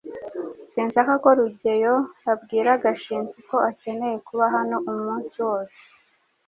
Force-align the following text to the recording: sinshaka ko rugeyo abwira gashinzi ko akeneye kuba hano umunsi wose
sinshaka 0.71 1.13
ko 1.23 1.29
rugeyo 1.39 1.95
abwira 2.31 2.71
gashinzi 2.83 3.37
ko 3.49 3.55
akeneye 3.69 4.15
kuba 4.27 4.45
hano 4.55 4.75
umunsi 4.91 5.35
wose 5.47 5.77